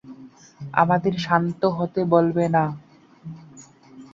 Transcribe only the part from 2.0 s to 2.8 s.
বলবে না।